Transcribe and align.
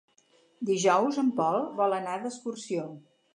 Dijous 0.69 1.19
en 1.23 1.29
Pol 1.41 1.59
vol 1.83 1.95
anar 1.99 2.17
d'excursió. 2.25 2.89